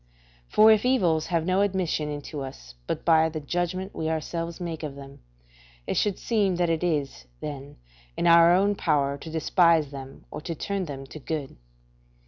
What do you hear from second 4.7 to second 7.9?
of them, it should seem that it is, then,